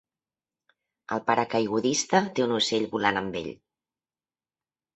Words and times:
El 1.17 1.21
paracaigudista 1.27 2.23
té 2.39 2.47
un 2.47 2.55
ocell 2.57 2.89
volant 2.97 3.23
amb 3.25 3.41
ell. 3.45 3.53